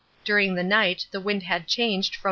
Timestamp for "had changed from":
1.43-2.17